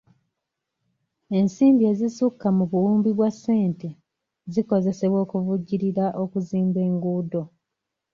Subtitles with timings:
[1.37, 3.89] Ensimbi ezisukka mu buwumbi bwa ssente
[4.53, 7.41] zikozesebwa okuvujjirira okuzimba enguudo.